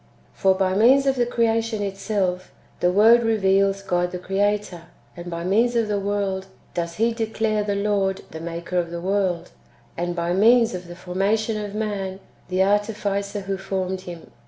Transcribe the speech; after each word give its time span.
6. 0.33 0.41
For 0.41 0.55
by 0.55 0.73
means 0.73 1.05
of 1.05 1.15
the 1.15 1.27
creation 1.27 1.83
itself, 1.83 2.51
the 2.79 2.91
Word 2.91 3.21
reveals 3.21 3.83
God 3.83 4.09
the 4.09 4.17
Creator; 4.17 4.85
and 5.15 5.29
by 5.29 5.43
means 5.43 5.75
of 5.75 5.87
the 5.87 5.99
world 5.99 6.47
[does 6.73 6.95
He 6.95 7.13
declare] 7.13 7.63
the 7.63 7.75
Lord 7.75 8.21
the 8.31 8.41
Maker 8.41 8.79
of 8.79 8.89
the 8.89 8.99
world; 8.99 9.51
and 9.95 10.15
by 10.15 10.33
means 10.33 10.73
of 10.73 10.87
the 10.87 10.95
formation 10.95 11.55
[of 11.63 11.75
man] 11.75 12.19
the 12.49 12.63
Artificer 12.63 13.41
who 13.41 13.57
formed 13.59 13.75
him; 13.75 13.75
and 13.75 13.75
^ 13.75 13.75
The 13.75 13.75
ordinary 13.75 13.95
text 13.95 14.09
reads 14.09 14.25
cognoscunt, 14.25 14.29
i. 14.33 14.37